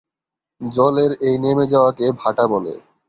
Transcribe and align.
জলের 0.61 1.11
এই 1.27 1.35
নেমে 1.43 1.65
যাওয়াকে 1.67 2.05
ভাটা 2.21 2.45
বলে। 2.47 2.73